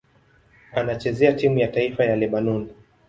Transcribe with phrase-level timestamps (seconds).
[0.73, 2.67] Anachezea timu ya taifa ya Lebanoni.